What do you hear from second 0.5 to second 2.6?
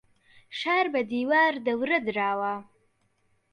شار بە دیوار دەورە دراوە.